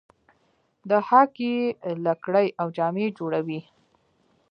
د 0.89 0.91
هاکي 1.07 1.55
لکړې 2.05 2.47
او 2.61 2.67
جامې 2.77 3.07
جوړوي. 3.17 3.61